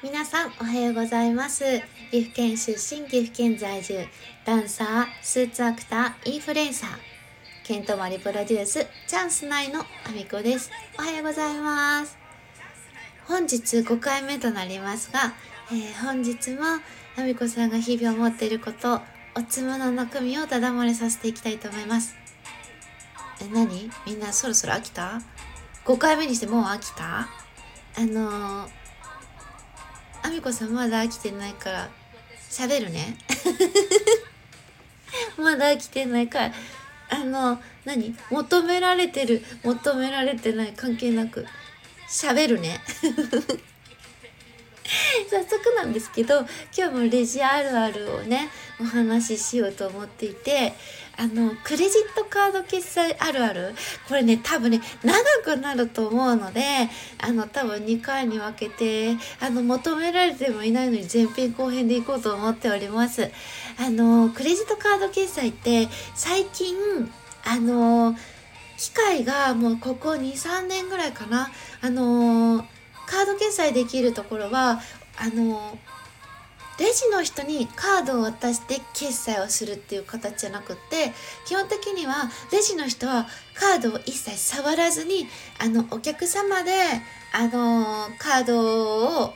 [0.00, 1.64] 皆さんおはようございます。
[2.12, 4.06] 岐阜県出身岐阜県在住
[4.44, 6.90] ダンサースーツアクターインフルエンサー
[7.64, 9.84] ケントマリプロデュースチャンス内のあ
[10.14, 10.70] みこです。
[10.96, 12.16] おはようございます。
[13.26, 15.34] 本日5回目となりますが、
[15.72, 16.62] えー、本日も
[17.16, 19.00] あみこさんが日々思っていること
[19.34, 22.14] おつむの中身をただ漏れさせていきたいと思います。
[23.42, 23.90] え何？
[24.06, 25.20] みんなそろそろ飽きた
[25.84, 27.26] ?5 回目にしてもう飽きた？
[27.96, 28.77] あのー
[30.22, 31.88] あみこさんまだ飽きてないから
[32.50, 33.16] 喋るね。
[35.38, 36.52] まだ飽きてないから
[37.10, 38.14] あの何？
[38.30, 41.46] 求められてる求められてない関係なく
[42.08, 42.80] 喋るね
[45.30, 46.40] 早速なんですけど
[46.76, 48.48] 今日もレジあるあるをね
[48.80, 50.74] お話ししようと思っていて
[51.16, 53.74] あのクレジットカード決済あるある？
[54.08, 56.88] これね多分ね長くなると思うので
[57.18, 63.30] あの多分2回に分けてあの求められてもいないのに前編後編でいこうと思っております。
[63.78, 66.76] あのクレジットカード決済って最近
[67.44, 68.16] あの
[68.76, 71.50] 機械がもうここ23年ぐらいかな？
[71.80, 72.64] あの
[73.08, 74.80] カード決済できるところは
[75.16, 75.78] あの
[76.78, 81.12] レジの人にカードを渡して決済をするっていう形じゃなくって
[81.44, 85.26] 基本的にはレジの人はカードを一切触らずに
[85.58, 86.70] あのお客様で
[87.34, 89.34] あのカードを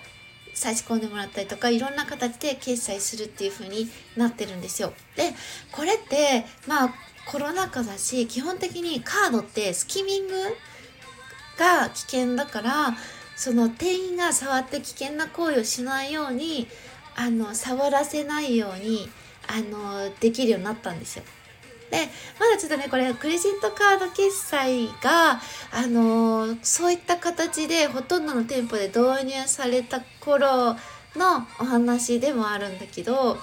[0.54, 4.92] 差し込んでもらったりとかいろんな形で決済するっていう風になってるんですよ。
[5.16, 5.32] で
[5.72, 6.94] これってまあ
[7.26, 10.34] コロナ禍だし基本的にカードってスキミング
[11.58, 12.96] が危険だから
[13.42, 16.68] その店員が触って危険な行為をしないように
[17.16, 19.08] あの触らせないように
[19.48, 21.24] あのできるようになったんですよ。
[21.90, 25.40] でまだちょっとねこれクレジットカード決済が
[25.72, 30.76] あのそういった形でほとんどの店舗で導入された頃
[31.16, 33.38] のお話でもあるんだけど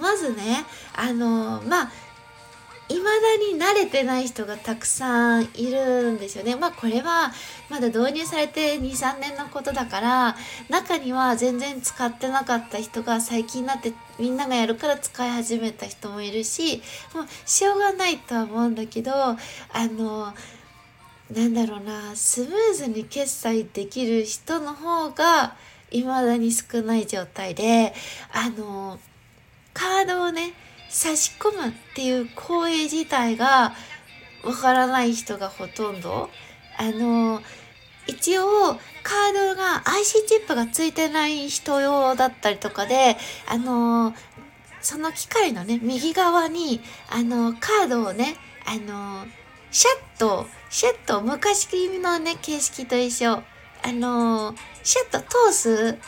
[0.00, 1.92] まずねあのまあ
[2.90, 6.56] 未だに慣れてない人がたくさんいるんですよね。
[6.56, 7.32] まあこれは
[7.68, 10.36] まだ導入されて2、3年のことだから
[10.68, 16.82] 中には全然使ってなかった人が最近になってみんながやるから使い始めた人もいるし
[17.14, 19.36] もうしょうがないとは思うんだけどあ
[19.86, 20.34] の
[21.32, 25.54] なんだろうなスムーズに決済できる人の方が
[25.90, 27.94] 未だに少ない状態で
[28.32, 28.98] あの
[29.72, 30.54] カードをね
[30.90, 33.72] 差し込むっていう行為自体が
[34.42, 36.28] わからない人がほとんど。
[36.76, 37.40] あの、
[38.06, 38.44] 一応
[39.02, 44.14] カードが IC チップがついてない人用だったりとかで、あの、
[44.80, 48.36] その機械のね、右側に、あの、カードをね、
[48.66, 49.26] あの、
[49.70, 51.68] シャッと、シャッと昔
[52.00, 53.42] のね、形式と一緒。
[53.82, 55.98] あの、シャッと通す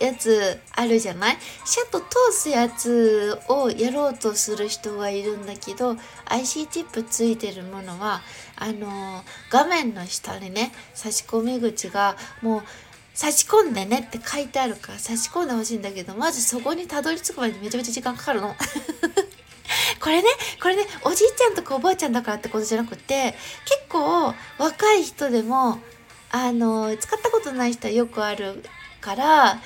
[0.00, 1.36] やつあるじゃない？
[1.64, 5.96] シャッと通すやつをやろうとする人がいるんだけど
[6.26, 8.20] IC チップついてるものは
[8.56, 12.62] あの画面の下にね差し込み口がもう
[13.14, 18.54] 差し込んでねって書いてあるから差し込んでほしいんだけどまずそこにたどり着くまでめちゃめちゃ時間かかるの。
[20.00, 20.28] これね、
[20.62, 25.80] これね、おじいちゃんとかおばあちゃんだからってことじゃなくて、結構若い人でも、
[26.30, 28.62] あの、使ったことない人はよくある
[29.00, 29.60] から、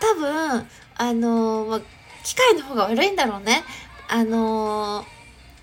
[0.00, 0.66] 多分
[0.96, 1.80] あのま、
[2.22, 3.64] 機械の方が悪いんだろうね。
[4.08, 5.04] あの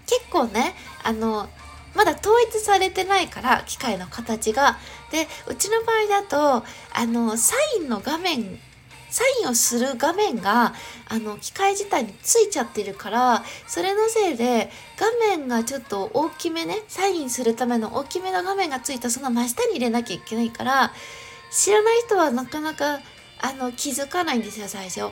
[0.08, 1.47] 結構ねあの
[1.96, 4.78] まだ統一されてないから機械の形が。
[5.12, 8.59] でうちの場合だとあのサインの画面
[9.09, 10.74] サインをする画面が
[11.09, 20.94] あの機械自体についちゃってるからそれのせいで画面がちょっと大きめねサインするための大きめの画面がついたその真下に入れなきゃいけないから
[21.52, 23.02] 知らない人はなかなか
[23.41, 25.09] あの気づかないんですよ最初。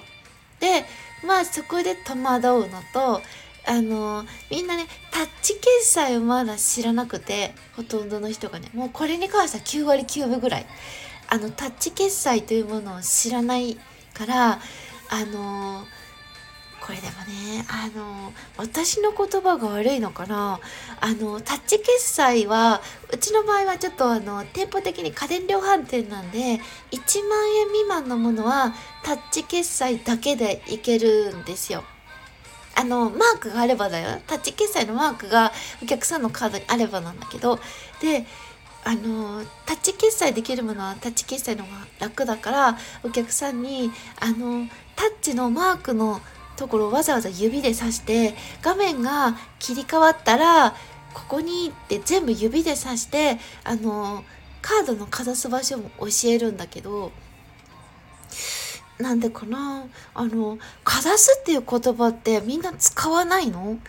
[0.59, 0.85] で
[1.25, 3.21] まあそこで戸惑うのと
[3.65, 10.65] あのみんなねタッチ決済をまだ知らなくてほとんどの人がねもうこれに関しては9割9分ぐらい
[11.27, 13.77] あのタッチ決済というものを知らない
[14.13, 14.59] から
[15.09, 15.85] あの
[16.81, 20.59] これでもねあの私の言葉が悪いのかな？
[20.99, 22.81] あのタッチ決済は
[23.13, 26.37] うちの場合はちょっとあの店舗的に家電量販店なんで
[26.91, 28.73] 1万円未満のものは
[29.03, 31.83] タッチ決済だけでいけるんですよ。
[32.75, 34.21] あのマークがあればだよ。
[34.25, 35.51] タッチ決済のマークが
[35.83, 37.59] お客さんのカードにあればなんだけど。
[38.01, 38.25] で
[38.85, 43.91] あのタッチ決済できるものはタッチ決済の方が楽だからお客さんに
[44.21, 46.21] あのタッチのマークの
[46.59, 50.71] ところをわざわざ指で指して画面が切り替わったら
[51.13, 54.23] ここにって全部指で指してあの
[54.61, 57.11] カードのかざす場所も教えるんだけど
[58.99, 59.85] なんでかな？
[60.13, 63.79] あのかざすっていう言葉ってみんな使わないの？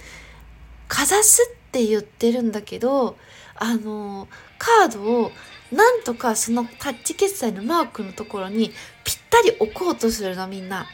[0.86, 3.16] かざすって言ってるんだけど
[3.56, 4.28] あの
[4.58, 5.32] カードを
[5.72, 8.70] なんとかそのタッチ決済のマークのところに
[9.04, 10.86] ぴったり置こうとするのみんな。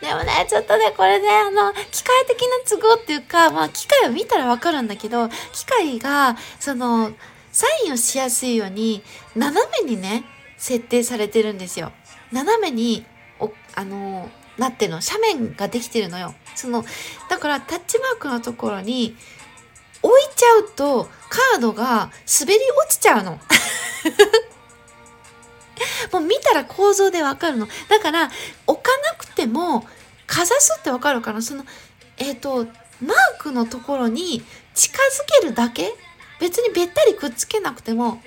[0.00, 7.12] でもね、ちょっとね、これね、あの、機械的な都合っていうか、まあ、機械を見たらわかるんだけど、機械が、その、
[7.52, 9.02] サインをしやすいように、
[9.36, 10.24] 斜めにね、
[10.56, 11.92] 設定されてるんですよ。
[12.32, 13.04] 斜めに、
[13.40, 15.00] お、あの、なってるの。
[15.00, 16.34] 斜面ができてるのよ。
[16.54, 16.84] その、
[17.28, 19.16] だからタッチマークのところに、
[20.02, 22.10] 置いちゃうと、カードが
[22.40, 23.38] 滑り落ちちゃうの。
[26.12, 27.68] もう見たら構造でわかるの。
[27.88, 28.30] だから、
[28.66, 29.86] 置かなくても、
[30.26, 31.64] かざすってわかるかなその、
[32.18, 32.66] えっ、ー、と、
[33.00, 34.44] マークのところに
[34.74, 35.94] 近づけるだけ？
[36.38, 38.22] 別にべったりくっつけなくても、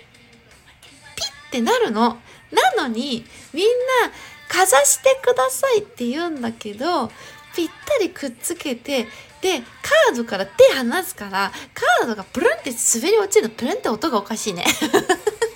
[1.15, 2.19] ピッてなるの。
[2.51, 3.65] なのに、みん
[4.01, 4.11] な、
[4.47, 7.11] かざしてくださいって言うんだけど、
[7.55, 9.07] ぴったりくっつけて、
[9.41, 13.53] で、カードから手離すから、カードがプルンって滑り落ちるの。
[13.53, 14.63] プルンって音がおかしいね。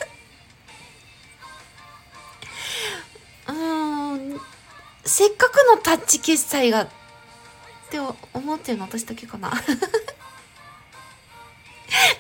[5.08, 6.88] せっかくのタッチ決済が、っ
[7.90, 8.00] て
[8.34, 9.52] 思ってるの私だけかな。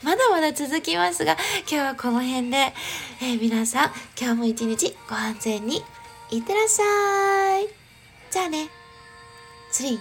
[0.02, 2.74] まだまだ続きますが、今日はこの辺で、
[3.22, 5.84] えー、皆さん、今日も一日ご安全に
[6.32, 7.68] いってらっしゃい。
[8.32, 8.70] じゃあね。
[9.74, 10.00] 3、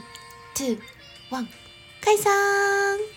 [0.55, 0.79] 2、
[1.31, 1.47] 1、
[2.01, 3.16] 解散